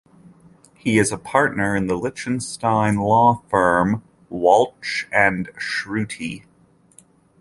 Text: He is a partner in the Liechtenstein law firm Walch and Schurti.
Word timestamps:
He 0.73 0.97
is 0.97 1.11
a 1.11 1.17
partner 1.19 1.75
in 1.75 1.85
the 1.85 1.93
Liechtenstein 1.93 2.95
law 2.95 3.43
firm 3.51 4.01
Walch 4.31 5.07
and 5.11 5.47
Schurti. 5.59 6.43